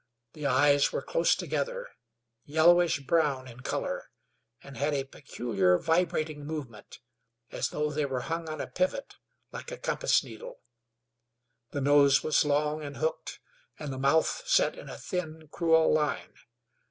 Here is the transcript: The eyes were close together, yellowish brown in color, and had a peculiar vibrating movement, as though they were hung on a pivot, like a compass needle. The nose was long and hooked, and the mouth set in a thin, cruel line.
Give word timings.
The 0.33 0.47
eyes 0.47 0.91
were 0.91 1.03
close 1.03 1.35
together, 1.35 1.89
yellowish 2.43 3.01
brown 3.01 3.47
in 3.47 3.59
color, 3.59 4.09
and 4.63 4.75
had 4.75 4.95
a 4.95 5.03
peculiar 5.03 5.77
vibrating 5.77 6.43
movement, 6.43 6.97
as 7.51 7.69
though 7.69 7.91
they 7.91 8.05
were 8.07 8.21
hung 8.21 8.49
on 8.49 8.59
a 8.59 8.65
pivot, 8.65 9.17
like 9.51 9.69
a 9.69 9.77
compass 9.77 10.23
needle. 10.23 10.59
The 11.69 11.81
nose 11.81 12.23
was 12.23 12.43
long 12.43 12.81
and 12.83 12.97
hooked, 12.97 13.39
and 13.77 13.93
the 13.93 13.99
mouth 13.99 14.41
set 14.47 14.75
in 14.75 14.89
a 14.89 14.97
thin, 14.97 15.49
cruel 15.51 15.93
line. 15.93 16.33